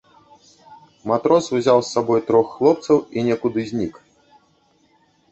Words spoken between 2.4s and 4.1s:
хлопцаў і некуды знік.